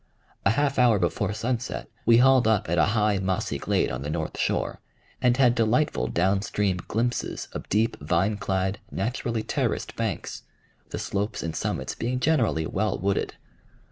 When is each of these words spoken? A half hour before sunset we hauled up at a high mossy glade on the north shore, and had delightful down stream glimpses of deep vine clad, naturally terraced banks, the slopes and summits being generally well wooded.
A 0.47 0.49
half 0.49 0.79
hour 0.79 0.97
before 0.97 1.31
sunset 1.31 1.87
we 2.07 2.17
hauled 2.17 2.47
up 2.47 2.67
at 2.71 2.79
a 2.79 2.85
high 2.97 3.19
mossy 3.19 3.59
glade 3.59 3.91
on 3.91 4.01
the 4.01 4.09
north 4.09 4.35
shore, 4.35 4.79
and 5.21 5.37
had 5.37 5.53
delightful 5.53 6.07
down 6.07 6.41
stream 6.41 6.77
glimpses 6.87 7.47
of 7.53 7.69
deep 7.69 7.99
vine 8.01 8.37
clad, 8.37 8.79
naturally 8.89 9.43
terraced 9.43 9.95
banks, 9.95 10.41
the 10.89 10.97
slopes 10.97 11.43
and 11.43 11.55
summits 11.55 11.93
being 11.93 12.19
generally 12.19 12.65
well 12.65 12.97
wooded. 12.97 13.35